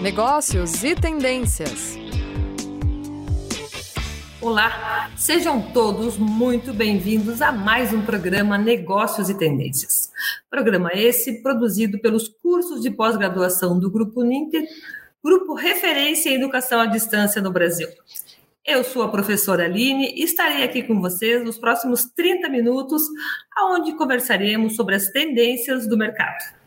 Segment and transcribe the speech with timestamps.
[0.00, 1.98] negócios e tendências.
[4.40, 10.12] Olá, sejam todos muito bem-vindos a mais um programa Negócios e Tendências.
[10.48, 14.64] Programa esse produzido pelos cursos de pós-graduação do Grupo Ninter,
[15.22, 17.88] grupo referência em educação à distância no Brasil.
[18.64, 23.02] Eu sou a professora Aline e estarei aqui com vocês nos próximos 30 minutos,
[23.72, 26.57] onde conversaremos sobre as tendências do mercado.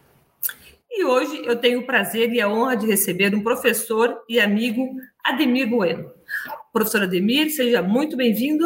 [0.94, 4.90] E hoje eu tenho o prazer e a honra de receber um professor e amigo,
[5.24, 6.12] Ademir Bueno.
[6.74, 8.66] Professor Ademir, seja muito bem-vindo.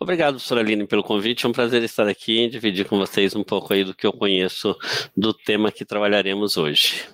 [0.00, 1.46] Obrigado, professora Aline, pelo convite.
[1.46, 4.12] É um prazer estar aqui e dividir com vocês um pouco aí do que eu
[4.12, 4.76] conheço
[5.16, 7.08] do tema que trabalharemos hoje.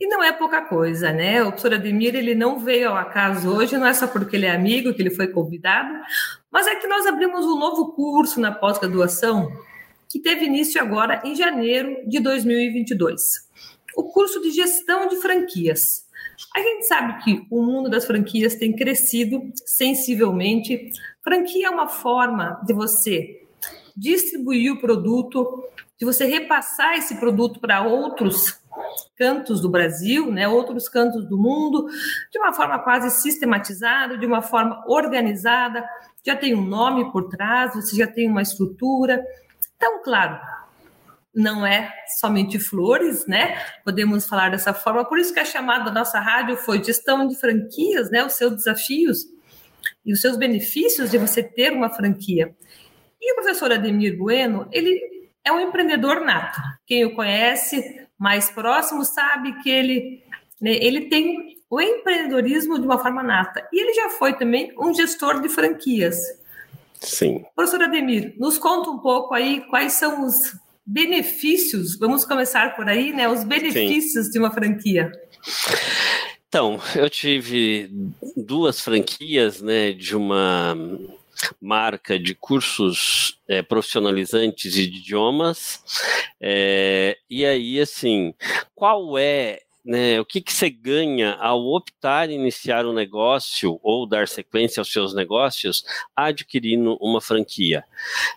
[0.00, 1.42] E não é pouca coisa, né?
[1.42, 4.52] O professor Ademir, ele não veio ao acaso hoje, não é só porque ele é
[4.52, 5.92] amigo, que ele foi convidado,
[6.52, 9.50] mas é que nós abrimos um novo curso na pós-graduação
[10.08, 13.20] que teve início agora em janeiro de 2022.
[13.96, 16.06] O curso de gestão de franquias.
[16.54, 20.90] A gente sabe que o mundo das franquias tem crescido sensivelmente.
[21.22, 23.42] Franquia é uma forma de você
[23.96, 25.64] distribuir o produto,
[25.98, 28.58] de você repassar esse produto para outros
[29.16, 31.88] cantos do Brasil, né, outros cantos do mundo,
[32.30, 35.84] de uma forma quase sistematizada, de uma forma organizada,
[36.24, 39.24] já tem um nome por trás, você já tem uma estrutura,
[39.78, 40.40] então, claro,
[41.32, 43.56] não é somente flores, né?
[43.84, 45.04] Podemos falar dessa forma.
[45.04, 48.24] Por isso que a chamada da nossa rádio foi gestão de franquias, né?
[48.24, 49.24] Os seus desafios
[50.04, 52.52] e os seus benefícios de você ter uma franquia.
[53.20, 55.00] E o professor Ademir Bueno, ele
[55.44, 56.60] é um empreendedor nato.
[56.84, 60.24] Quem o conhece mais próximo sabe que ele,
[60.60, 63.64] né, ele tem o empreendedorismo de uma forma nata.
[63.72, 66.16] E ele já foi também um gestor de franquias.
[67.00, 67.44] Sim.
[67.54, 70.34] Professor Ademir, nos conta um pouco aí quais são os
[70.84, 73.28] benefícios, vamos começar por aí, né?
[73.28, 74.32] Os benefícios Sim.
[74.32, 75.12] de uma franquia.
[76.48, 77.90] Então, eu tive
[78.34, 80.74] duas franquias, né, de uma
[81.60, 85.82] marca de cursos é, profissionalizantes de idiomas.
[86.40, 88.34] É, e aí, assim,
[88.74, 94.28] qual é né, o que, que você ganha ao optar iniciar um negócio ou dar
[94.28, 95.82] sequência aos seus negócios
[96.14, 97.82] adquirindo uma franquia?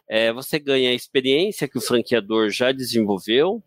[0.07, 3.61] É, você ganha a experiência que o franqueador já desenvolveu,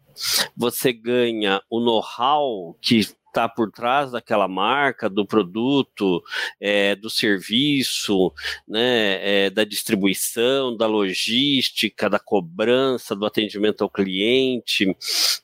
[0.56, 6.22] você ganha o know-how que está por trás daquela marca, do produto,
[6.60, 8.32] é, do serviço,
[8.66, 14.96] né, é, da distribuição, da logística, da cobrança, do atendimento ao cliente,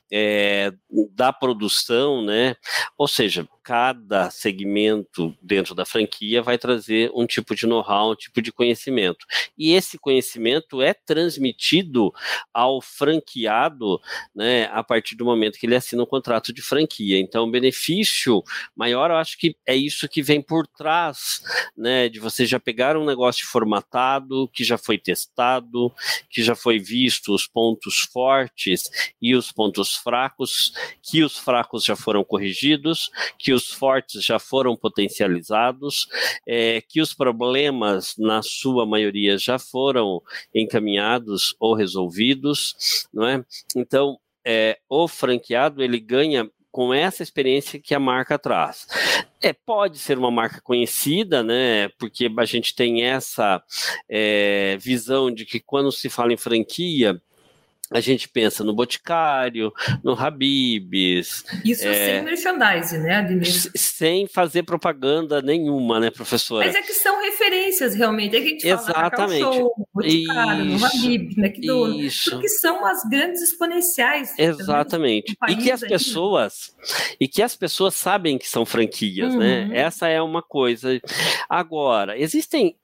[0.09, 0.71] é,
[1.11, 2.55] da produção, né?
[2.97, 8.41] Ou seja, cada segmento dentro da franquia vai trazer um tipo de know-how, um tipo
[8.41, 9.25] de conhecimento.
[9.57, 12.11] E esse conhecimento é transmitido
[12.53, 14.01] ao franqueado,
[14.35, 17.17] né, a partir do momento que ele assina um contrato de franquia.
[17.17, 18.43] Então, o benefício
[18.75, 21.41] maior, eu acho que é isso que vem por trás,
[21.77, 25.93] né, de você já pegar um negócio formatado, que já foi testado,
[26.29, 28.89] que já foi visto os pontos fortes
[29.21, 34.75] e os pontos fracos, que os fracos já foram corrigidos, que os fortes já foram
[34.75, 36.07] potencializados,
[36.47, 40.21] é, que os problemas, na sua maioria, já foram
[40.53, 43.43] encaminhados ou resolvidos, não é?
[43.75, 48.87] Então, é, o franqueado ele ganha com essa experiência que a marca traz.
[49.41, 51.89] É, pode ser uma marca conhecida, né?
[51.99, 53.61] Porque a gente tem essa
[54.09, 57.21] é, visão de que quando se fala em franquia,
[57.91, 59.71] a gente pensa no Boticário,
[60.03, 61.43] no Habibs.
[61.65, 63.71] Isso é, sem merchandising, né, Ademir?
[63.75, 66.65] Sem fazer propaganda nenhuma, né, professora?
[66.65, 68.35] Mas é que são referências, realmente.
[68.35, 69.41] É que a gente Exatamente.
[69.41, 72.05] fala no Show, Boticário, isso, no Habibs, McDonald's.
[72.05, 72.31] Isso.
[72.31, 74.33] Porque são as grandes exponenciais.
[74.37, 75.35] Exatamente.
[75.49, 76.71] E que as pessoas...
[77.19, 79.63] E que as pessoas sabem que são franquias, né?
[79.63, 79.67] uhum.
[79.69, 79.77] né?
[79.77, 80.99] Essa é uma coisa.
[81.49, 82.75] Agora, existem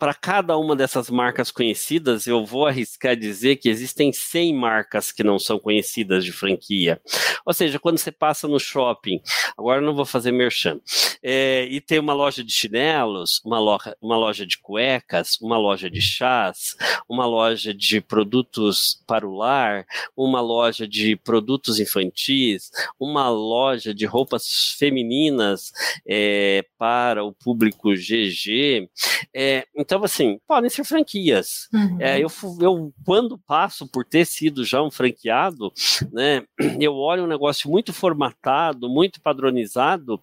[0.00, 5.22] para cada uma dessas marcas conhecidas, eu vou arriscar dizer que existem 100 marcas que
[5.22, 6.98] não são conhecidas de franquia.
[7.44, 9.20] Ou seja, quando você passa no shopping,
[9.58, 10.80] agora não vou fazer merchan,
[11.22, 15.90] é, e tem uma loja de chinelos, uma loja, uma loja de cuecas, uma loja
[15.90, 16.76] de chás,
[17.06, 19.84] uma loja de produtos para o lar,
[20.16, 25.72] uma loja de produtos infantis, uma loja de roupas femininas
[26.08, 28.88] é, para o público GG.
[29.34, 31.68] É, então, assim, podem ser franquias.
[31.74, 31.96] Uhum.
[32.00, 32.28] É, eu,
[32.60, 35.72] eu, quando passo por ter sido já um franqueado,
[36.12, 36.44] né,
[36.80, 40.20] eu olho um negócio muito formatado, muito padronizado,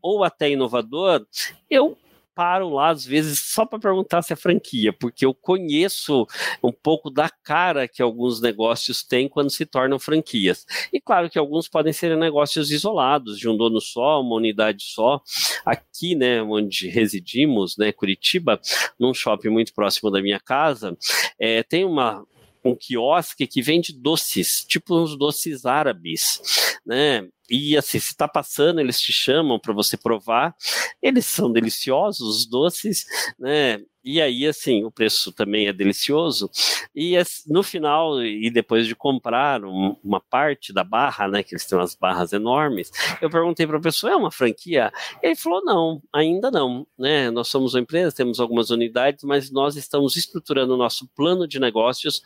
[0.00, 1.26] ou até inovador,
[1.68, 1.98] eu
[2.38, 6.24] paro lá, às vezes, só para perguntar se é franquia, porque eu conheço
[6.62, 10.64] um pouco da cara que alguns negócios têm quando se tornam franquias.
[10.92, 15.20] E claro que alguns podem ser negócios isolados, de um dono só, uma unidade só.
[15.66, 18.60] Aqui, né, onde residimos, né, Curitiba,
[19.00, 20.96] num shopping muito próximo da minha casa,
[21.40, 22.24] é, tem uma
[22.64, 26.40] um quiosque que vende doces, tipo uns doces árabes,
[26.84, 27.26] né?
[27.50, 30.54] E assim, se está passando, eles te chamam para você provar.
[31.02, 33.06] Eles são deliciosos, os doces,
[33.38, 33.80] né?
[34.10, 36.50] E aí, assim, o preço também é delicioso.
[36.94, 37.14] E
[37.46, 41.76] no final, e depois de comprar um, uma parte da barra, né, que eles têm
[41.76, 42.90] umas barras enormes,
[43.20, 44.90] eu perguntei para a pessoa, é uma franquia?
[45.22, 47.30] Ele falou, não, ainda não, né?
[47.30, 51.60] Nós somos uma empresa, temos algumas unidades, mas nós estamos estruturando o nosso plano de
[51.60, 52.22] negócios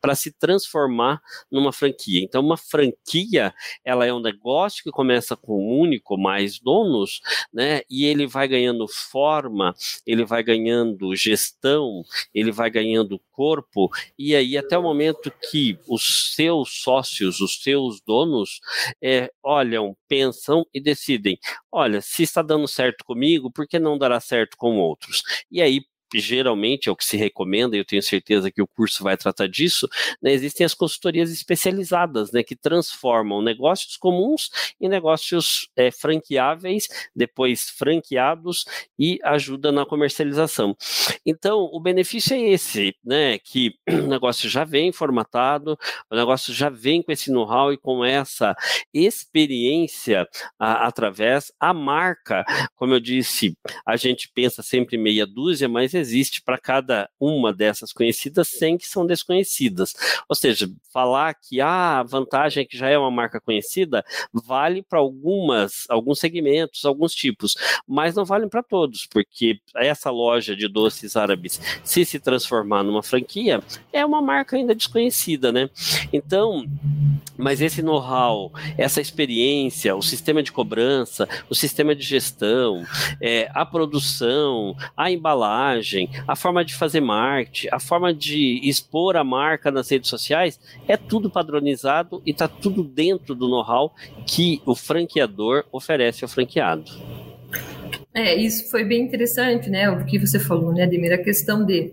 [0.00, 1.20] para se transformar
[1.50, 2.22] numa franquia.
[2.22, 3.52] Então, uma franquia,
[3.84, 7.20] ela é um negócio que começa com um único, mais donos,
[7.52, 7.82] né?
[7.90, 9.74] E ele vai ganhando forma,
[10.06, 12.02] ele vai ganhando gestão,
[12.34, 18.00] ele vai ganhando corpo, e aí até o momento que os seus sócios, os seus
[18.00, 18.60] donos,
[19.02, 21.38] é, olham, pensam e decidem:
[21.70, 25.22] olha, se está dando certo comigo, por que não dará certo com outros?
[25.50, 25.82] E aí
[26.14, 29.48] geralmente é o que se recomenda, e eu tenho certeza que o curso vai tratar
[29.48, 29.88] disso,
[30.22, 37.70] né, existem as consultorias especializadas, né, que transformam negócios comuns em negócios é, franqueáveis, depois
[37.70, 38.64] franqueados
[38.98, 40.76] e ajuda na comercialização.
[41.24, 45.78] Então, o benefício é esse, né, que o negócio já vem formatado,
[46.10, 48.54] o negócio já vem com esse know-how e com essa
[48.92, 50.26] experiência
[50.58, 52.44] a, através a marca,
[52.76, 53.56] como eu disse,
[53.86, 58.86] a gente pensa sempre meia dúzia, mas existe para cada uma dessas conhecidas 100 que
[58.86, 59.94] são desconhecidas.
[60.28, 64.82] Ou seja, falar que ah, a vantagem é que já é uma marca conhecida vale
[64.82, 67.56] para algumas, alguns segmentos, alguns tipos,
[67.88, 73.02] mas não vale para todos, porque essa loja de doces árabes, se se transformar numa
[73.02, 73.62] franquia,
[73.92, 75.70] é uma marca ainda desconhecida, né?
[76.12, 76.64] Então,
[77.36, 82.84] mas esse know-how, essa experiência, o sistema de cobrança, o sistema de gestão,
[83.20, 85.83] é, a produção, a embalagem,
[86.26, 90.58] a forma de fazer marketing, a forma de expor a marca nas redes sociais,
[90.88, 93.94] é tudo padronizado e está tudo dentro do know-how
[94.26, 97.23] que o franqueador oferece ao franqueado.
[98.14, 99.90] É, isso foi bem interessante, né?
[99.90, 101.12] O que você falou, né, Ademir?
[101.12, 101.92] A questão de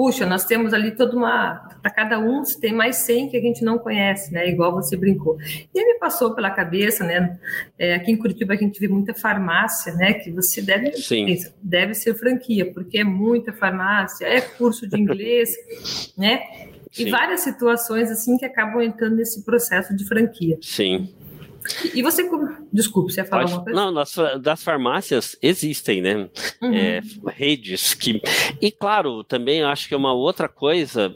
[0.00, 1.68] puxa, nós temos ali toda uma.
[1.82, 4.48] Para cada um tem mais 100 que a gente não conhece, né?
[4.48, 5.36] Igual você brincou.
[5.74, 7.38] E aí me passou pela cabeça, né?
[7.78, 10.14] É, aqui em Curitiba a gente vê muita farmácia, né?
[10.14, 10.92] Que você deve,
[11.62, 15.50] deve ser franquia, porque é muita farmácia, é curso de inglês,
[16.16, 16.40] né?
[16.92, 17.10] E Sim.
[17.10, 20.58] várias situações assim que acabam entrando nesse processo de franquia.
[20.62, 21.14] Sim.
[21.94, 22.28] E você,
[22.72, 23.80] desculpe, você ia falar Pode, alguma coisa?
[23.80, 26.28] Não, das, das farmácias existem, né?
[26.62, 26.74] Uhum.
[26.74, 28.20] É, redes que.
[28.60, 31.12] E claro, também acho que é uma outra coisa,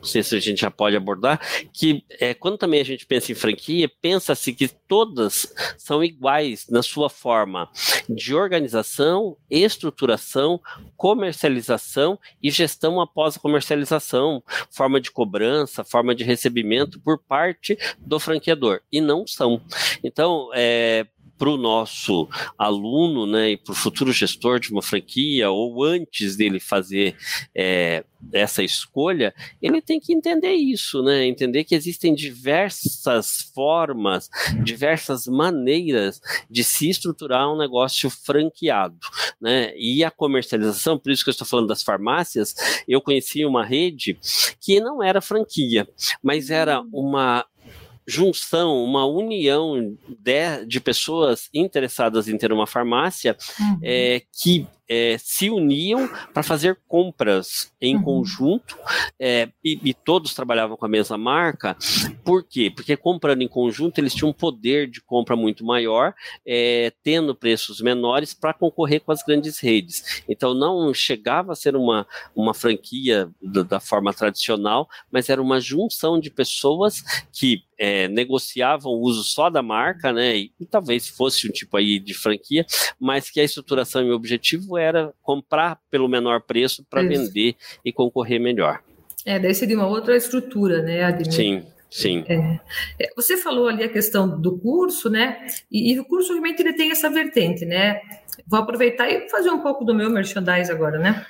[0.00, 1.40] não sei se a gente já pode abordar,
[1.72, 6.82] que é, quando também a gente pensa em franquia, pensa-se que todas são iguais na
[6.82, 7.70] sua forma
[8.08, 10.60] de organização, estruturação,
[10.96, 18.18] comercialização e gestão após a comercialização, forma de cobrança, forma de recebimento por parte do
[18.18, 18.80] franqueador.
[18.90, 19.60] E não são.
[20.02, 21.06] Então, é,
[21.40, 22.28] para o nosso
[22.58, 27.16] aluno né, e para o futuro gestor de uma franquia, ou antes dele fazer
[27.54, 31.24] é, essa escolha, ele tem que entender isso, né?
[31.24, 34.28] Entender que existem diversas formas,
[34.62, 36.20] diversas maneiras
[36.50, 38.98] de se estruturar um negócio franqueado,
[39.40, 39.72] né?
[39.76, 42.54] E a comercialização, por isso que eu estou falando das farmácias,
[42.86, 44.18] eu conheci uma rede
[44.60, 45.88] que não era franquia,
[46.22, 47.46] mas era uma
[48.10, 53.78] junção, uma união de, de pessoas interessadas em ter uma farmácia uhum.
[53.82, 58.02] é, que é, se uniam para fazer compras em uhum.
[58.02, 58.76] conjunto
[59.20, 61.76] é, e, e, todos trabalhavam com a mesma marca.
[62.24, 62.72] Por quê?
[62.74, 66.12] Porque comprando em conjunto eles tinham um poder de compra muito maior,
[66.44, 70.24] é, tendo preços menores para concorrer com as grandes redes.
[70.28, 72.04] Então não chegava a ser uma,
[72.34, 78.92] uma franquia da, da forma tradicional, mas era uma junção de pessoas que é, negociavam
[78.92, 80.36] o uso só da marca, né?
[80.36, 82.66] E, e, talvez fosse um tipo aí de franquia,
[83.00, 87.92] mas que a estruturação e o objetivo era comprar pelo menor preço para vender e
[87.92, 88.80] concorrer melhor.
[89.24, 91.32] É, daí seria uma outra estrutura, né, Ademir?
[91.32, 91.66] Sim.
[91.90, 92.24] Sim.
[92.28, 92.60] É,
[93.04, 95.44] é, você falou ali a questão do curso, né?
[95.70, 98.00] E, e, o curso realmente ele tem essa vertente, né?
[98.46, 101.26] Vou aproveitar e fazer um pouco do meu merchandise agora, né?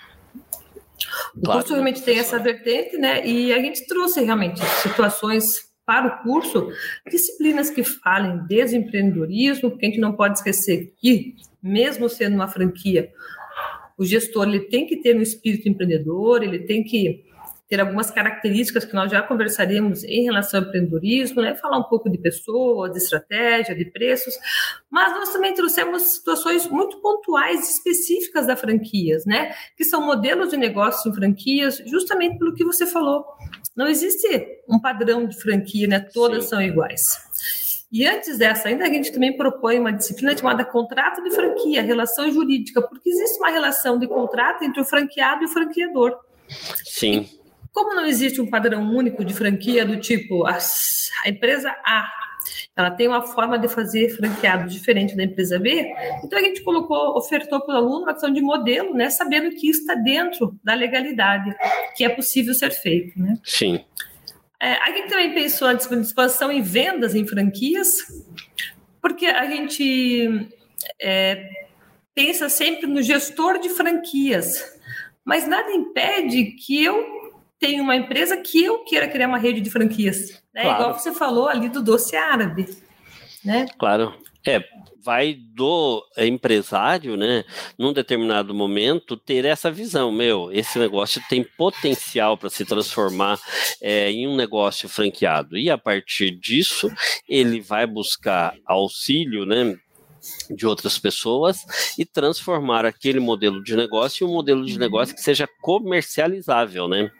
[1.35, 3.27] O claro, curso realmente tem essa vertente, né?
[3.27, 6.69] E a gente trouxe realmente situações para o curso
[7.11, 12.49] disciplinas que falem de empreendedorismo, porque a gente não pode esquecer que, mesmo sendo uma
[12.49, 13.11] franquia,
[14.01, 17.23] o gestor ele tem que ter um espírito empreendedor, ele tem que
[17.69, 21.55] ter algumas características que nós já conversaremos em relação ao empreendedorismo, né?
[21.55, 24.35] falar um pouco de pessoas, de estratégia, de preços,
[24.91, 29.55] mas nós também trouxemos situações muito pontuais, específicas da franquias, né?
[29.77, 33.25] que são modelos de negócio em franquias, justamente pelo que você falou.
[33.77, 36.01] Não existe um padrão de franquia, né?
[36.01, 36.51] todas Sim.
[36.51, 37.60] são iguais.
[37.91, 42.31] E antes dessa, ainda a gente também propõe uma disciplina chamada contrato de franquia, relação
[42.31, 46.17] jurídica, porque existe uma relação de contrato entre o franqueado e o franqueador.
[46.85, 47.29] Sim.
[47.73, 50.59] Como não existe um padrão único de franquia do tipo a,
[51.25, 52.09] a empresa A
[52.77, 55.93] ela tem uma forma de fazer franqueado diferente da empresa B.
[56.25, 59.69] Então a gente colocou, ofertou para o aluno uma questão de modelo, né, sabendo que
[59.69, 61.55] está dentro da legalidade,
[61.97, 63.39] que é possível ser feito, né?
[63.45, 63.85] Sim.
[64.63, 67.97] É, a gente também pensou na expansão em vendas em franquias,
[69.01, 70.49] porque a gente
[71.01, 71.49] é,
[72.15, 74.79] pensa sempre no gestor de franquias,
[75.25, 77.21] mas nada impede que eu
[77.59, 80.43] tem uma empresa que eu queira criar uma rede de franquias.
[80.53, 80.63] Né?
[80.63, 80.81] Claro.
[80.81, 82.67] Igual você falou ali do doce árabe.
[83.45, 83.67] Né?
[83.79, 84.15] Claro.
[84.47, 84.65] É,
[85.05, 87.45] vai do empresário, né,
[87.79, 93.39] num determinado momento, ter essa visão, meu, esse negócio tem potencial para se transformar
[93.81, 95.57] é, em um negócio franqueado.
[95.57, 96.91] E a partir disso,
[97.29, 99.77] ele vai buscar auxílio, né,
[100.51, 101.59] de outras pessoas
[101.99, 107.11] e transformar aquele modelo de negócio em um modelo de negócio que seja comercializável, né?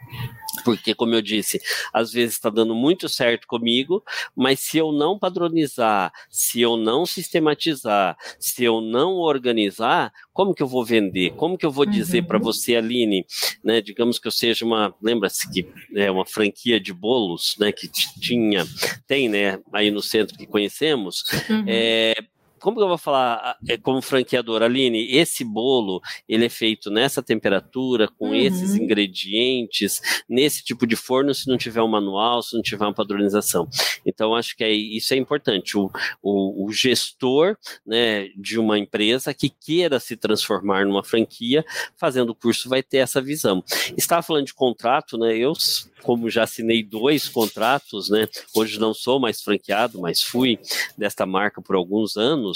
[0.65, 1.61] Porque, como eu disse,
[1.93, 4.03] às vezes está dando muito certo comigo,
[4.37, 10.63] mas se eu não padronizar, se eu não sistematizar, se eu não organizar, como que
[10.63, 11.31] eu vou vender?
[11.33, 12.27] Como que eu vou dizer uhum.
[12.27, 13.27] para você, Aline,
[13.63, 13.81] né?
[13.81, 17.73] Digamos que eu seja uma, lembra-se que é uma franquia de bolos, né?
[17.73, 18.67] Que tinha,
[19.07, 19.59] tem, né?
[19.73, 21.25] Aí no centro que conhecemos.
[21.49, 21.65] Uhum.
[21.67, 22.15] É,
[22.61, 25.11] como que eu vou falar é, como franqueador, Aline?
[25.11, 28.35] Esse bolo ele é feito nessa temperatura, com uhum.
[28.35, 32.95] esses ingredientes, nesse tipo de forno, se não tiver um manual, se não tiver uma
[32.95, 33.69] padronização.
[34.05, 35.77] Então, acho que é, isso é importante.
[35.77, 35.91] O,
[36.23, 41.65] o, o gestor né, de uma empresa que queira se transformar numa franquia,
[41.97, 43.65] fazendo o curso, vai ter essa visão.
[43.97, 45.37] Estava falando de contrato, né?
[45.37, 45.55] Eu
[46.03, 48.29] como já assinei dois contratos, né?
[48.55, 50.59] Hoje não sou mais franqueado, mas fui
[50.97, 52.50] desta marca por alguns anos.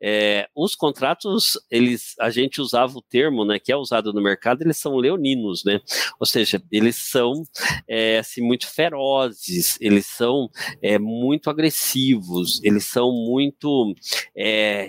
[0.00, 3.58] É, os contratos, eles, a gente usava o termo, né?
[3.58, 5.80] Que é usado no mercado, eles são leoninos, né?
[6.18, 7.42] Ou seja, eles são
[7.88, 10.48] é, assim muito ferozes, eles são
[10.82, 13.94] é, muito agressivos, eles são muito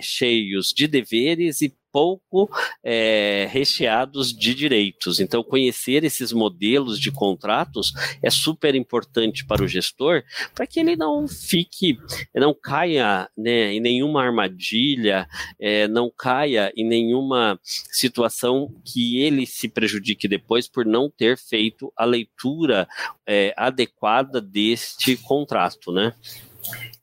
[0.00, 2.48] cheios de deveres e pouco
[2.84, 5.18] é, recheados de direitos.
[5.18, 10.22] Então, conhecer esses modelos de contratos é super importante para o gestor,
[10.54, 11.98] para que ele não fique,
[12.32, 15.26] não caia né, em nenhuma armadilha,
[15.60, 21.92] é, não caia em nenhuma situação que ele se prejudique depois por não ter feito
[21.96, 22.86] a leitura
[23.26, 26.14] é, adequada deste contrato, né?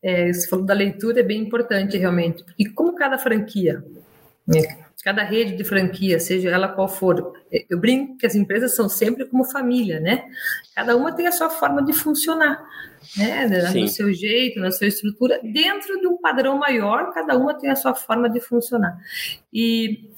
[0.02, 2.46] É, você falou da leitura, é bem importante realmente.
[2.58, 3.84] E como cada franquia
[4.48, 4.85] né?
[5.06, 7.32] Cada rede de franquia, seja ela qual for,
[7.70, 10.26] eu brinco que as empresas são sempre como família, né?
[10.76, 12.60] Cada uma tem a sua forma de funcionar,
[13.16, 13.46] né?
[13.84, 17.76] No seu jeito, na sua estrutura, dentro de um padrão maior, cada uma tem a
[17.76, 18.98] sua forma de funcionar.
[19.54, 20.10] E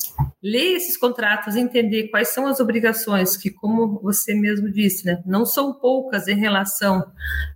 [0.41, 5.45] ler esses contratos, entender quais são as obrigações que, como você mesmo disse, né, não
[5.45, 7.11] são poucas em relação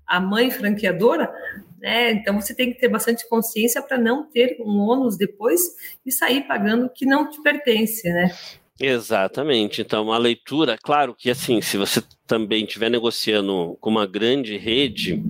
[0.06, 1.34] à mãe franqueadora,
[1.82, 2.12] né?
[2.12, 5.60] Então você tem que ter bastante consciência para não ter um ônus depois
[6.06, 8.32] e sair pagando o que não te pertence, né?
[8.80, 9.82] Exatamente.
[9.82, 15.22] Então, a leitura, claro que assim, se você também estiver negociando com uma grande rede,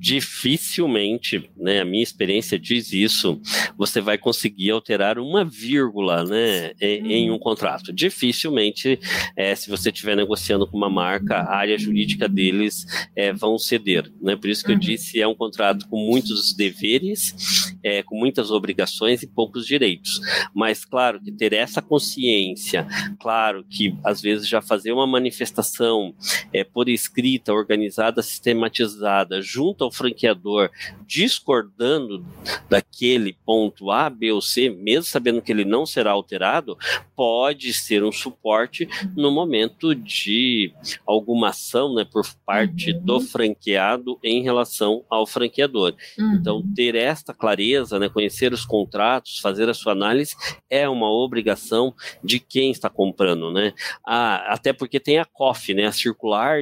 [0.00, 3.40] dificilmente, né, a minha experiência diz isso,
[3.76, 7.92] você vai conseguir alterar uma vírgula, né, em, um contrato.
[7.92, 8.98] Dificilmente,
[9.36, 14.10] é, se você estiver negociando com uma marca, a área jurídica deles é, vão ceder,
[14.20, 14.34] né?
[14.36, 14.80] Por isso que eu uhum.
[14.80, 20.20] disse, é um contrato com muitos deveres, é, com muitas obrigações e poucos direitos.
[20.54, 22.86] Mas, claro, que ter essa consciência,
[23.20, 26.14] claro que às vezes já fazer uma manifestação
[26.52, 30.70] é, por escrita, organizada, sistematizada, junto ao franqueador,
[31.06, 32.24] discordando
[32.68, 36.76] daquele ponto A, B ou C, mesmo sabendo que ele não será alterado,
[37.14, 40.72] pode ser um suporte no momento de
[41.06, 43.04] alguma ação né, por parte uhum.
[43.04, 45.94] do franqueado em relação ao franqueador.
[46.18, 46.34] Uhum.
[46.34, 50.34] Então, ter esta clareza, né, conhecer os contratos, fazer a sua análise,
[50.68, 53.52] é uma obrigação de quem está comprando.
[53.52, 53.72] Né?
[54.06, 55.92] Ah, até porque tem a COF, né, a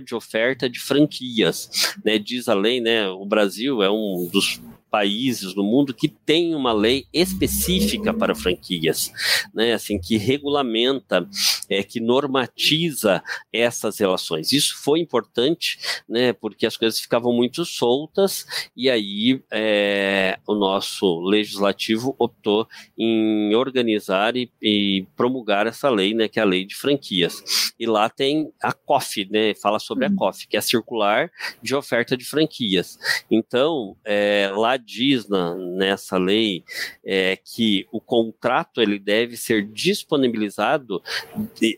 [0.00, 2.18] de oferta de franquias, né?
[2.18, 3.08] Diz a lei, né?
[3.08, 4.60] O Brasil é um dos
[4.90, 9.12] países no mundo que tem uma lei específica para franquias,
[9.54, 9.73] né?
[9.73, 11.28] Assim que regulamenta,
[11.68, 14.52] é, que normatiza essas relações.
[14.52, 15.78] Isso foi importante,
[16.09, 16.33] né?
[16.33, 22.66] Porque as coisas ficavam muito soltas e aí é, o nosso legislativo optou
[22.97, 26.28] em organizar e, e, promulgar essa lei, né?
[26.28, 27.73] Que é a lei de franquias.
[27.78, 29.54] E lá tem a COF, né?
[29.54, 30.16] Fala sobre a uhum.
[30.16, 31.30] COF, que é a circular
[31.62, 32.99] de oferta de franquias.
[33.30, 36.64] Então, é, lá diz na, nessa lei
[37.04, 41.02] é, que o contrato ele deve ser disponibilizado,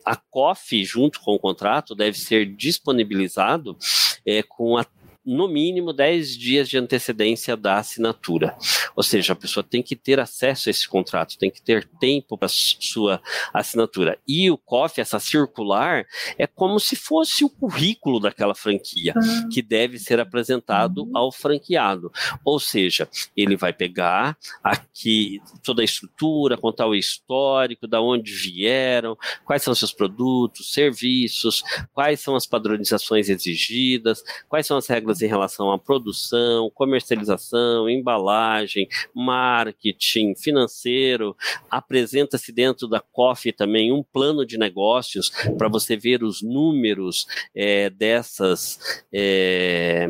[0.04, 3.76] a COF junto com o contrato deve ser disponibilizado
[4.24, 4.84] é, com a
[5.30, 8.56] no mínimo 10 dias de antecedência da assinatura.
[8.96, 12.36] Ou seja, a pessoa tem que ter acesso a esse contrato, tem que ter tempo
[12.36, 13.22] para sua
[13.54, 14.18] assinatura.
[14.26, 16.04] E o COF, essa circular,
[16.36, 19.48] é como se fosse o currículo daquela franquia, ah.
[19.52, 21.16] que deve ser apresentado uhum.
[21.16, 22.10] ao franqueado.
[22.44, 29.16] Ou seja, ele vai pegar aqui toda a estrutura, contar o histórico, da onde vieram,
[29.44, 35.19] quais são seus produtos, serviços, quais são as padronizações exigidas, quais são as regras regras
[35.22, 41.36] em relação à produção, comercialização, embalagem, marketing, financeiro.
[41.70, 47.90] Apresenta-se dentro da COF também um plano de negócios para você ver os números é,
[47.90, 49.04] dessas.
[49.12, 50.08] É,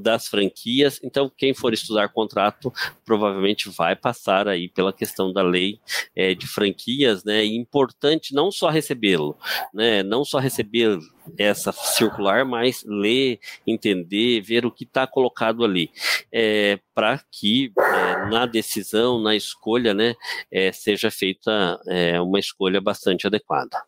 [0.00, 1.00] das franquias.
[1.02, 2.72] Então, quem for estudar contrato
[3.04, 5.80] provavelmente vai passar aí pela questão da lei
[6.14, 7.44] é, de franquias, né?
[7.44, 9.36] E importante não só recebê-lo,
[9.72, 10.02] né?
[10.02, 10.98] Não só receber
[11.36, 15.90] essa circular, mas ler, entender, ver o que está colocado ali,
[16.32, 20.14] é, para que é, na decisão, na escolha, né,
[20.50, 23.82] é, seja feita é, uma escolha bastante adequada.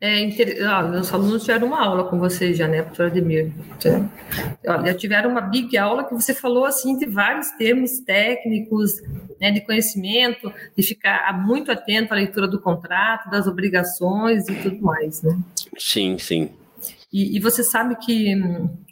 [0.00, 0.64] É, inter...
[0.68, 3.52] ah, meus alunos tiveram uma aula com você já, né, professor Ademir?
[4.64, 8.92] Já tiveram uma big aula que você falou assim de vários termos técnicos,
[9.40, 14.80] né, de conhecimento, de ficar muito atento à leitura do contrato, das obrigações e tudo
[14.80, 15.36] mais, né?
[15.76, 16.50] Sim, sim.
[17.12, 18.34] E, e você sabe que,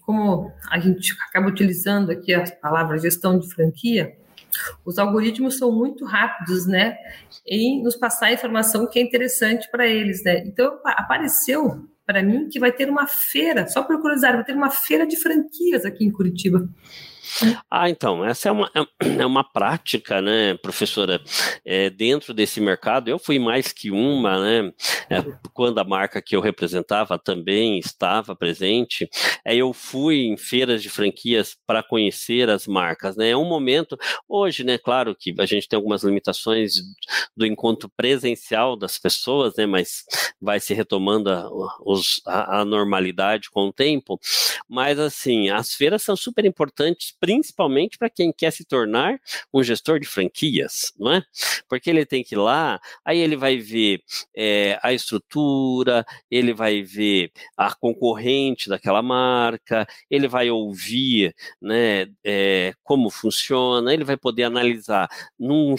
[0.04, 4.16] como a gente acaba utilizando aqui a palavra gestão de franquia,
[4.84, 6.96] os algoritmos são muito rápidos, né,
[7.46, 10.38] em nos passar informação que é interessante para eles, né.
[10.46, 14.70] Então apareceu para mim que vai ter uma feira, só por curiosidade, vai ter uma
[14.70, 16.68] feira de franquias aqui em Curitiba.
[17.70, 18.80] Ah, então, essa é uma, é,
[19.22, 21.20] é uma prática, né, professora,
[21.64, 23.08] é, dentro desse mercado.
[23.08, 24.72] Eu fui mais que uma, né,
[25.10, 25.22] é,
[25.52, 29.08] quando a marca que eu representava também estava presente.
[29.44, 33.30] É, eu fui em feiras de franquias para conhecer as marcas, né.
[33.30, 33.96] É um momento,
[34.28, 36.74] hoje, né, claro que a gente tem algumas limitações
[37.36, 40.04] do encontro presencial das pessoas, né, mas
[40.40, 41.48] vai se retomando a,
[42.26, 44.18] a, a normalidade com o tempo.
[44.68, 49.18] Mas, assim, as feiras são super importantes principalmente para quem quer se tornar
[49.52, 51.24] um gestor de franquias, não é?
[51.68, 54.00] Porque ele tem que ir lá, aí ele vai ver
[54.32, 62.72] é, a estrutura, ele vai ver a concorrente daquela marca, ele vai ouvir né, é,
[62.84, 65.74] como funciona, ele vai poder analisar num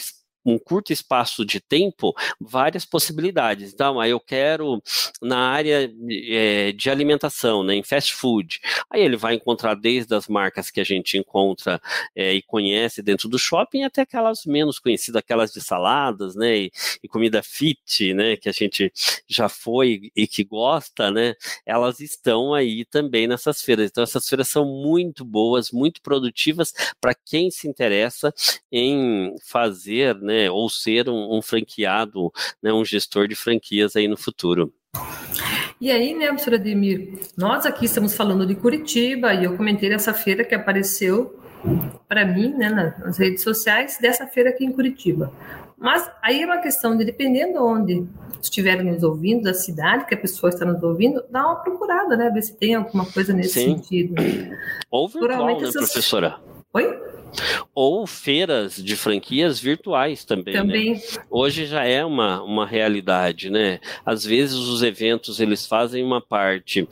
[0.48, 3.74] um curto espaço de tempo várias possibilidades.
[3.74, 4.82] Então, aí eu quero
[5.22, 8.62] na área é, de alimentação, né, em fast food.
[8.90, 11.82] Aí ele vai encontrar desde as marcas que a gente encontra
[12.16, 16.72] é, e conhece dentro do shopping até aquelas menos conhecidas, aquelas de saladas, né, e,
[17.04, 18.92] e, comida fit, né, que a gente
[19.28, 23.90] já foi e que gosta, né, elas estão aí também nessas feiras.
[23.92, 28.34] Então, essas feiras são muito boas, muito produtivas para quem se interessa
[28.72, 34.08] em fazer, né, né, ou ser um, um franqueado, né, um gestor de franquias aí
[34.08, 34.72] no futuro.
[35.82, 40.14] E aí, né, professor Ademir, nós aqui estamos falando de Curitiba e eu comentei essa
[40.14, 41.40] feira que apareceu
[42.08, 42.70] para mim, né,
[43.00, 45.32] nas redes sociais, dessa feira aqui em Curitiba.
[45.76, 48.06] Mas aí é uma questão de, dependendo onde
[48.42, 52.30] estiverem nos ouvindo, da cidade que a pessoa está nos ouvindo, dá uma procurada, né,
[52.30, 53.78] ver se tem alguma coisa nesse Sim.
[53.78, 54.16] sentido.
[54.90, 55.92] Ou virtual, né, essas...
[55.92, 56.40] professora?
[56.74, 57.07] Oi?
[57.74, 60.54] Ou feiras de franquias virtuais também.
[60.54, 60.60] Né?
[60.60, 60.94] Também.
[60.94, 61.02] Né?
[61.30, 63.80] Hoje já é uma, uma realidade, né?
[64.06, 66.88] Às vezes os eventos eles fazem uma parte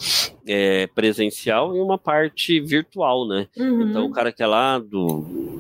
[0.48, 3.48] é, presencial e uma parte virtual, né?
[3.58, 3.90] Uhum.
[3.90, 5.56] Então o cara que é lá do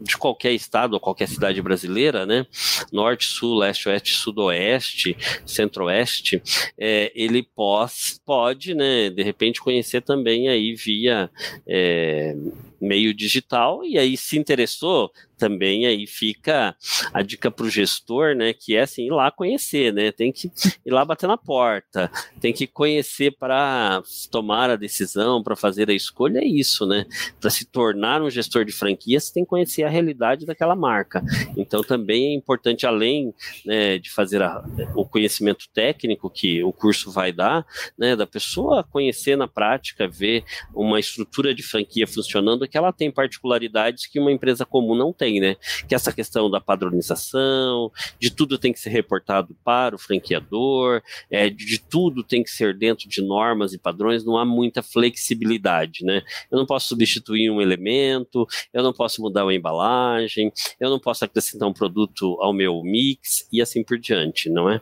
[0.00, 2.46] de qualquer estado ou qualquer cidade brasileira, né?
[2.90, 6.42] Norte, sul, leste, oeste, sudoeste, centro-oeste,
[6.78, 9.10] é, ele pós, pode, né?
[9.10, 11.30] De repente conhecer também aí via
[11.66, 12.34] é,
[12.80, 16.76] meio digital, e aí se interessou, também aí fica
[17.14, 20.48] a dica para o gestor, né, que é assim, ir lá conhecer, né, tem que
[20.84, 25.94] ir lá bater na porta, tem que conhecer para tomar a decisão, para fazer a
[25.94, 27.06] escolha, é isso, né,
[27.40, 31.24] para se tornar um gestor de franquia, você tem que conhecer a realidade daquela marca,
[31.56, 33.32] então também é importante, além
[33.64, 34.62] né, de fazer a,
[34.94, 37.64] o conhecimento técnico que o curso vai dar,
[37.96, 43.10] né, da pessoa conhecer na prática, ver uma estrutura de franquia funcionando, que ela tem
[43.10, 45.56] particularidades que uma empresa comum não tem, né?
[45.86, 51.50] Que essa questão da padronização, de tudo tem que ser reportado para o franqueador, é,
[51.50, 56.22] de tudo tem que ser dentro de normas e padrões, não há muita flexibilidade, né?
[56.50, 61.24] Eu não posso substituir um elemento, eu não posso mudar a embalagem, eu não posso
[61.24, 64.80] acrescentar um produto ao meu mix e assim por diante, não é?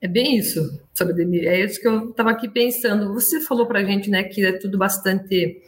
[0.00, 1.46] É bem isso, Sabademir.
[1.46, 3.12] É isso que eu estava aqui pensando.
[3.12, 5.62] Você falou para a gente, né, que é tudo bastante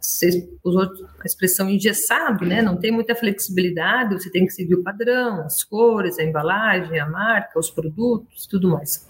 [0.00, 2.62] você usou a expressão engessado, né?
[2.62, 7.06] Não tem muita flexibilidade, você tem que seguir o padrão, as cores, a embalagem, a
[7.06, 9.06] marca, os produtos, tudo mais.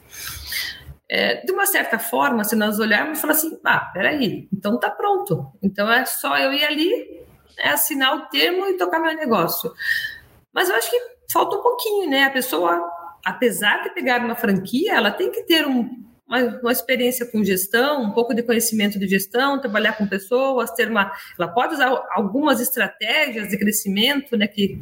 [1.08, 4.90] É, de uma certa forma, se nós olharmos e falar assim, ah, peraí, então tá
[4.90, 5.46] pronto.
[5.62, 7.20] Então é só eu ir ali,
[7.56, 9.72] é, assinar o termo e tocar meu negócio.
[10.52, 11.00] Mas eu acho que
[11.32, 12.24] falta um pouquinho, né?
[12.24, 12.80] A pessoa,
[13.24, 18.04] apesar de pegar uma franquia, ela tem que ter um, uma, uma, experiência com gestão,
[18.04, 21.10] um pouco de conhecimento de gestão, trabalhar com pessoas, ter uma.
[21.36, 24.46] Ela pode usar algumas estratégias de crescimento, né?
[24.46, 24.80] Que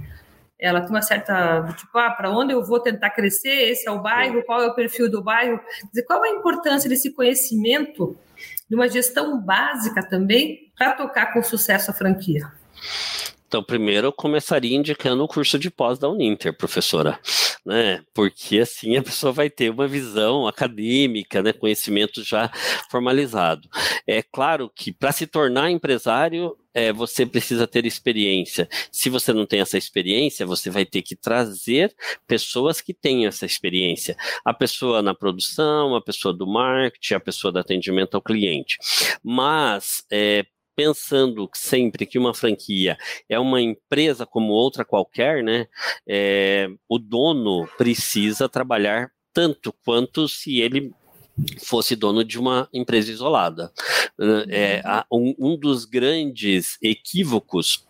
[0.58, 1.74] ela tem uma certa.
[1.78, 3.70] Tipo, ah, para onde eu vou tentar crescer?
[3.70, 5.58] Esse é o bairro, qual é o perfil do bairro?
[5.58, 8.14] Quer dizer, qual é a importância desse conhecimento,
[8.68, 12.52] de uma gestão básica também, para tocar com sucesso a franquia?
[13.48, 17.18] Então, primeiro eu começaria indicando o curso de pós da Uninter, professora,
[17.64, 18.02] né?
[18.12, 21.54] Porque assim a pessoa vai ter uma visão acadêmica, né?
[21.54, 22.50] Conhecimento já
[22.90, 23.66] formalizado.
[24.06, 28.68] É claro que para se tornar empresário, é, você precisa ter experiência.
[28.92, 31.94] Se você não tem essa experiência, você vai ter que trazer
[32.26, 34.14] pessoas que tenham essa experiência.
[34.44, 38.76] A pessoa na produção, a pessoa do marketing, a pessoa do atendimento ao cliente.
[39.24, 40.44] Mas, é,
[40.78, 42.96] pensando sempre que uma franquia
[43.28, 45.66] é uma empresa como outra qualquer, né?
[46.06, 50.92] É, o dono precisa trabalhar tanto quanto se ele
[51.64, 53.72] fosse dono de uma empresa isolada.
[54.48, 57.84] É, um, um dos grandes equívocos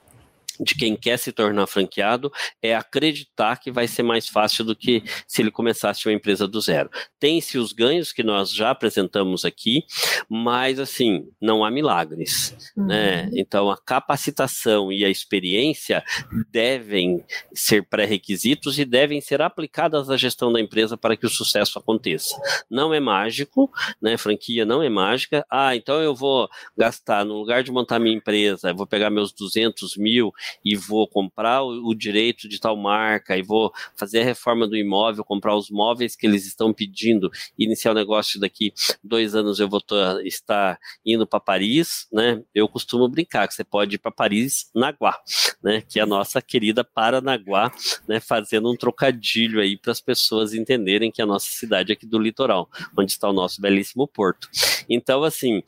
[0.61, 2.31] de quem quer se tornar franqueado
[2.63, 6.61] é acreditar que vai ser mais fácil do que se ele começasse uma empresa do
[6.61, 6.91] zero.
[7.19, 9.85] Tem-se os ganhos que nós já apresentamos aqui,
[10.29, 12.73] mas assim, não há milagres.
[12.77, 12.87] Uhum.
[12.87, 13.31] Né?
[13.35, 16.03] Então, a capacitação e a experiência
[16.51, 21.79] devem ser pré-requisitos e devem ser aplicadas à gestão da empresa para que o sucesso
[21.79, 22.37] aconteça.
[22.71, 24.17] Não é mágico, né?
[24.17, 25.45] franquia não é mágica.
[25.51, 29.33] Ah, então eu vou gastar, no lugar de montar minha empresa, eu vou pegar meus
[29.33, 30.33] 200 mil
[30.65, 34.77] e vou comprar o, o direito de tal marca e vou fazer a reforma do
[34.77, 39.69] imóvel, comprar os móveis que eles estão pedindo, iniciar o negócio daqui dois anos eu
[39.69, 39.83] vou
[40.25, 42.43] estar indo para Paris, né?
[42.55, 45.19] Eu costumo brincar que você pode ir para Paris Naguá,
[45.63, 45.83] né?
[45.89, 47.73] Que é a nossa querida Paranaguá,
[48.07, 48.21] né?
[48.21, 52.19] Fazendo um trocadilho aí para as pessoas entenderem que a nossa cidade é aqui do
[52.19, 54.49] litoral, onde está o nosso belíssimo porto.
[54.89, 55.63] Então, assim,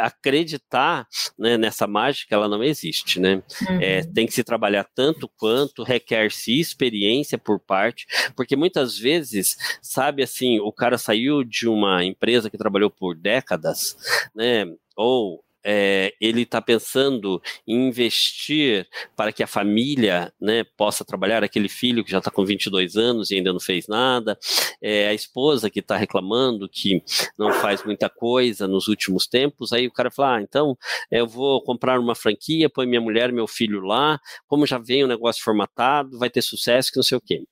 [0.00, 1.06] acreditar
[1.38, 3.42] né, nessa mágica, ela não existe, né?
[3.68, 3.80] Uhum.
[3.80, 8.04] É, tem que se trabalhar tanto quanto, requer-se experiência por parte,
[8.34, 13.96] porque muitas vezes, sabe assim, o cara saiu de uma empresa que trabalhou por décadas,
[14.34, 14.64] né?
[14.96, 21.68] Ou é, ele está pensando em investir para que a família né, possa trabalhar, aquele
[21.68, 24.38] filho que já está com 22 anos e ainda não fez nada,
[24.80, 27.02] é, a esposa que está reclamando que
[27.38, 30.74] não faz muita coisa nos últimos tempos, aí o cara fala, ah, então
[31.10, 35.08] eu vou comprar uma franquia, põe minha mulher meu filho lá, como já vem o
[35.08, 37.44] negócio formatado, vai ter sucesso, que não sei o quê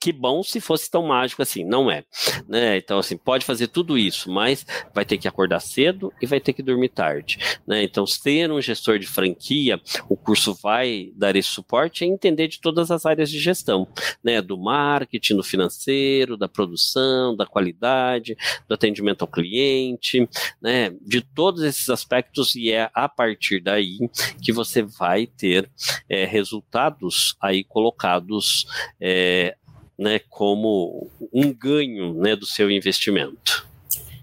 [0.00, 2.04] que bom se fosse tão mágico assim, não é.
[2.48, 2.76] Né?
[2.76, 6.52] Então, assim, pode fazer tudo isso, mas vai ter que acordar cedo e vai ter
[6.52, 7.38] que dormir tarde.
[7.66, 7.84] Né?
[7.84, 12.60] Então, ser um gestor de franquia, o curso vai dar esse suporte e entender de
[12.60, 13.86] todas as áreas de gestão,
[14.22, 14.42] né?
[14.42, 18.36] do marketing, do financeiro, da produção, da qualidade,
[18.68, 20.28] do atendimento ao cliente,
[20.60, 20.90] né?
[21.00, 23.98] de todos esses aspectos, e é a partir daí
[24.42, 25.70] que você vai ter
[26.08, 28.66] é, resultados aí colocados.
[29.00, 29.56] É, é,
[29.98, 33.66] né, como um ganho né, do seu investimento.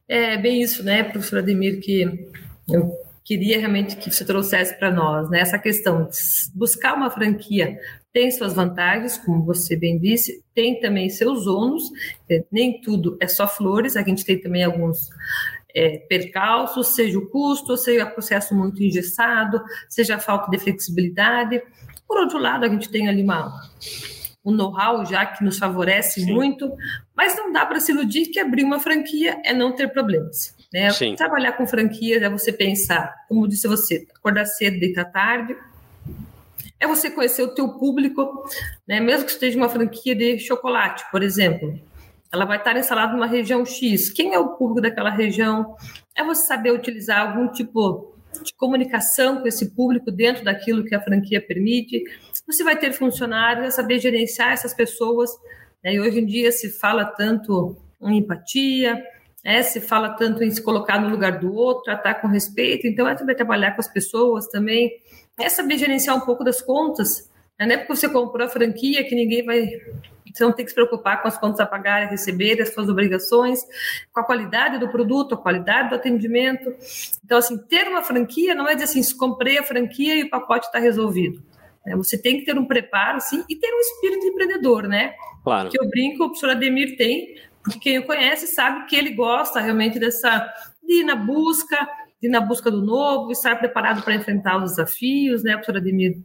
[0.07, 2.03] É bem isso, né, professor Ademir, que
[2.69, 2.91] eu
[3.23, 6.17] queria realmente que você trouxesse para nós, né, essa questão de
[6.53, 7.77] buscar uma franquia
[8.11, 11.83] tem suas vantagens, como você bem disse, tem também seus ônus,
[12.51, 15.09] nem tudo é só flores, a gente tem também alguns
[15.75, 21.61] é, percalços, seja o custo, seja o processo muito engessado, seja a falta de flexibilidade.
[22.07, 23.61] Por outro lado, a gente tem ali uma,
[24.49, 26.33] um know-how já que nos favorece Sim.
[26.33, 26.71] muito,
[27.15, 30.55] mas não dá para se iludir que abrir uma franquia é não ter problemas.
[30.73, 30.89] Né?
[31.15, 35.55] Trabalhar com franquias é você pensar, como disse você, acordar cedo, deitar tarde,
[36.79, 38.45] é você conhecer o teu público,
[38.87, 38.99] né?
[38.99, 41.79] mesmo que esteja uma franquia de chocolate, por exemplo.
[42.31, 44.09] Ela vai estar instalada numa região X.
[44.11, 45.75] Quem é o público daquela região?
[46.15, 51.01] É você saber utilizar algum tipo de comunicação com esse público dentro daquilo que a
[51.01, 52.03] franquia permite.
[52.49, 55.29] Você vai ter funcionários, é saber gerenciar essas pessoas.
[55.83, 55.93] Né?
[55.93, 59.03] E hoje em dia se fala tanto em empatia,
[59.45, 59.61] né?
[59.61, 62.87] se fala tanto em se colocar no lugar do outro, tratar com respeito.
[62.87, 64.91] Então, é saber trabalhar com as pessoas também,
[65.39, 67.29] é saber gerenciar um pouco das contas.
[67.59, 67.67] Né?
[67.67, 69.69] Não é porque você comprou a franquia que ninguém vai.
[70.33, 72.89] Você não tem que se preocupar com as contas a pagar e receber, as suas
[72.89, 73.61] obrigações,
[74.11, 76.75] com a qualidade do produto, a qualidade do atendimento.
[77.23, 80.65] Então, assim, ter uma franquia não é dizer assim, comprei a franquia e o pacote
[80.65, 81.48] está resolvido.
[81.85, 81.95] Né?
[81.95, 85.13] Você tem que ter um preparo, sim, e ter um espírito empreendedor, né?
[85.43, 85.69] Claro.
[85.69, 89.59] Que eu brinco, o professor Ademir tem, porque quem o conhece sabe que ele gosta
[89.59, 90.51] realmente dessa
[90.83, 91.87] de ir na busca,
[92.21, 96.17] de ir na busca do novo, estar preparado para enfrentar os desafios, né, professor Ademir?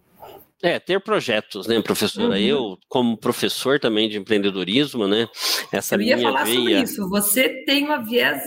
[0.62, 2.28] É, ter projetos, né, professora?
[2.28, 2.36] Uhum.
[2.36, 5.28] Eu, como professor também de empreendedorismo, né,
[5.70, 6.56] essa Eu ia minha falar veia...
[6.56, 7.08] sobre isso.
[7.10, 8.42] Você tem uma viés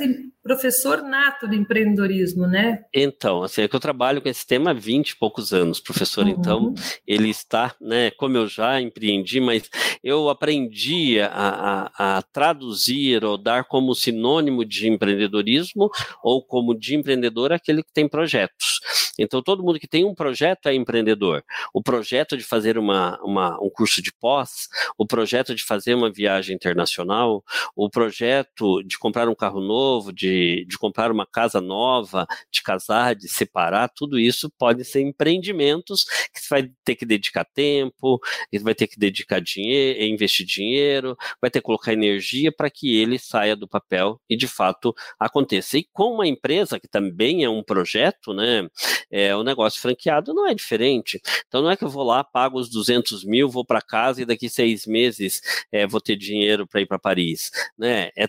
[0.47, 2.85] professor nato de empreendedorismo, né?
[2.93, 6.25] Então, assim, é que eu trabalho com esse tema há 20 e poucos anos, professor.
[6.25, 6.31] Uhum.
[6.31, 6.73] Então,
[7.05, 9.69] ele está, né, como eu já empreendi, mas
[10.01, 15.89] eu aprendi a, a, a, traduzir ou dar como sinônimo de empreendedorismo
[16.23, 18.79] ou como de empreendedor aquele que tem projetos.
[19.19, 21.43] Então, todo mundo que tem um projeto é empreendedor.
[21.73, 26.11] O projeto de fazer uma, uma, um curso de pós, o projeto de fazer uma
[26.11, 27.43] viagem internacional,
[27.75, 33.15] o projeto de comprar um carro novo, de de, comprar uma casa nova, de casar,
[33.15, 38.19] de separar, tudo isso pode ser empreendimentos que você vai ter que dedicar tempo,
[38.61, 43.17] vai ter que dedicar dinheiro, investir dinheiro, vai ter que colocar energia para que ele
[43.17, 45.77] saia do papel e de fato aconteça.
[45.77, 48.67] E com uma empresa que também é um projeto, né,
[49.11, 51.21] é, o negócio franqueado não é diferente.
[51.47, 54.25] Então não é que eu vou lá, pago os 200 mil, vou para casa e
[54.25, 58.09] daqui seis meses é, vou ter dinheiro para ir para Paris, né?
[58.15, 58.27] É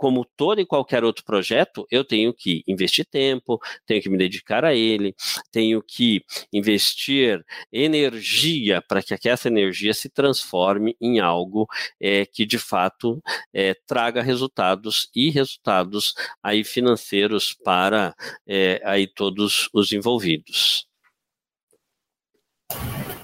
[0.00, 4.64] como todo e qualquer outro projeto, eu tenho que investir tempo, tenho que me dedicar
[4.64, 5.14] a ele,
[5.52, 11.68] tenho que investir energia para que essa energia se transforme em algo
[12.00, 18.14] é, que de fato é, traga resultados e resultados aí financeiros para
[18.46, 20.89] é, aí todos os envolvidos.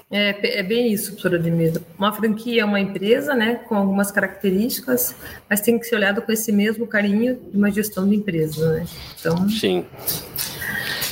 [0.09, 1.81] É, é bem isso, professora Ademir.
[1.97, 5.13] Uma franquia é uma empresa, né, com algumas características,
[5.49, 8.85] mas tem que ser olhado com esse mesmo carinho de uma gestão de empresa, né?
[9.19, 9.85] Então, Sim.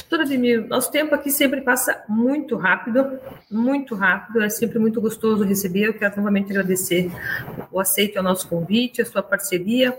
[0.09, 3.19] Doutora Ademir, nosso tempo aqui sempre passa muito rápido,
[3.51, 5.87] muito rápido, é sempre muito gostoso receber.
[5.87, 7.11] Eu quero novamente agradecer
[7.71, 9.97] o aceito ao nosso convite, a sua parceria.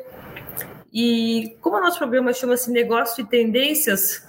[0.91, 4.26] E como o nosso programa chama-se Negócio e Tendências,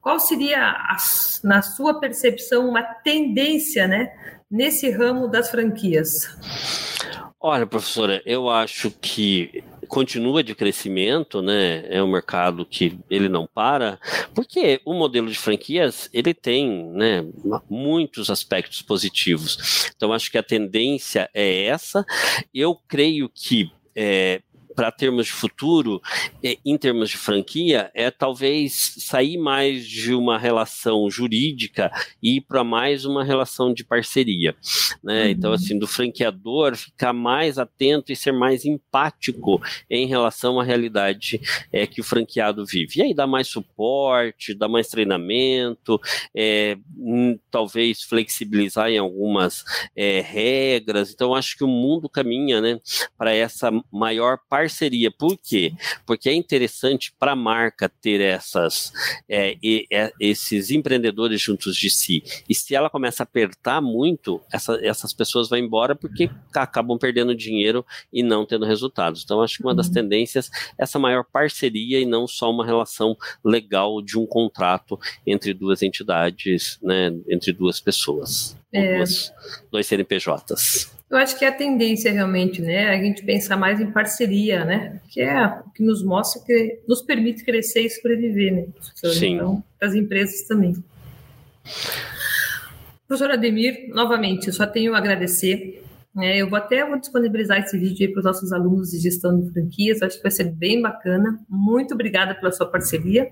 [0.00, 0.96] qual seria, a,
[1.44, 4.12] na sua percepção, uma tendência né,
[4.50, 6.28] nesse ramo das franquias?
[7.40, 11.84] Olha, professora, eu acho que continua de crescimento, né?
[11.88, 13.98] É um mercado que ele não para,
[14.32, 17.26] porque o modelo de franquias ele tem, né,
[17.68, 19.90] muitos aspectos positivos.
[19.94, 22.06] Então acho que a tendência é essa.
[22.54, 24.40] Eu creio que é,
[24.74, 26.00] para termos de futuro,
[26.64, 31.90] em termos de franquia, é talvez sair mais de uma relação jurídica
[32.22, 34.54] e ir para mais uma relação de parceria.
[35.02, 35.24] Né?
[35.24, 35.30] Uhum.
[35.30, 41.40] Então, assim, do franqueador ficar mais atento e ser mais empático em relação à realidade
[41.72, 43.00] é, que o franqueado vive.
[43.00, 46.00] E aí dá mais suporte, dá mais treinamento,
[46.34, 49.64] é, hum, talvez flexibilizar em algumas
[49.96, 51.12] é, regras.
[51.12, 52.80] Então, acho que o mundo caminha né,
[53.16, 55.10] para essa maior parceria parceria.
[55.10, 55.72] Por quê?
[56.06, 58.92] Porque é interessante para a marca ter essas,
[59.28, 62.22] é, e, é, esses empreendedores juntos de si.
[62.48, 67.34] E se ela começa a apertar muito, essa, essas pessoas vão embora porque acabam perdendo
[67.34, 69.22] dinheiro e não tendo resultados.
[69.24, 69.94] Então, acho que uma das uhum.
[69.94, 75.52] tendências é essa maior parceria e não só uma relação legal de um contrato entre
[75.52, 78.96] duas entidades, né, entre duas pessoas, é.
[78.96, 79.32] duas,
[79.70, 81.01] dois CNPJs.
[81.12, 82.88] Eu acho que é a tendência realmente, né?
[82.88, 84.98] A gente pensar mais em parceria, né?
[85.10, 88.66] Que é o que nos mostra que nos permite crescer e sobreviver, né?
[88.94, 89.34] Sim.
[89.34, 90.82] Então, as empresas também.
[93.06, 95.84] Professor Ademir, novamente, eu só tenho a agradecer.
[96.16, 99.52] É, eu vou até vou disponibilizar esse vídeo para os nossos alunos de gestão de
[99.52, 100.00] franquias.
[100.00, 101.38] Acho que vai ser bem bacana.
[101.46, 103.30] Muito obrigada pela sua parceria.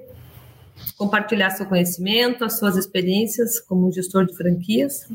[0.99, 5.09] Compartilhar seu conhecimento, as suas experiências como gestor de franquias.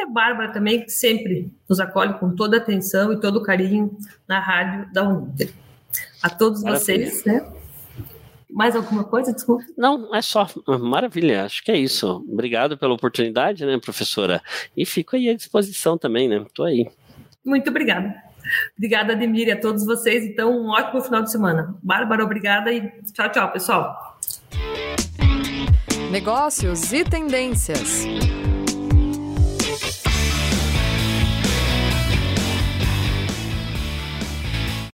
[0.00, 3.42] E a Bárbara também, que sempre nos acolhe com toda a atenção e todo o
[3.42, 5.52] carinho na rádio da Uninter.
[6.22, 7.10] A todos Maravilha.
[7.10, 7.46] vocês, né?
[8.48, 9.30] Mais alguma coisa?
[9.30, 9.62] Desculpa.
[9.76, 10.48] Não, é só.
[10.66, 12.24] Maravilha, acho que é isso.
[12.26, 14.40] Obrigado pela oportunidade, né, professora?
[14.74, 16.38] E fico aí à disposição também, né?
[16.38, 16.90] Estou aí.
[17.44, 18.14] Muito obrigada.
[18.74, 20.24] Obrigada, Ademir, e a todos vocês.
[20.24, 21.76] Então, um ótimo final de semana.
[21.82, 24.18] Bárbara, obrigada e tchau, tchau, pessoal.
[26.10, 28.06] Negócios e tendências.